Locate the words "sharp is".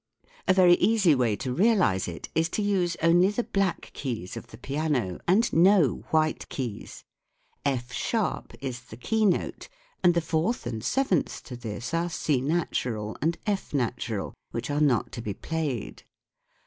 7.93-8.81